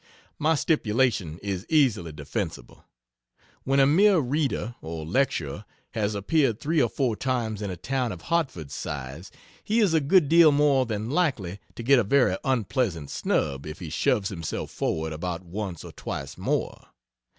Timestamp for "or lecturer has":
4.81-6.15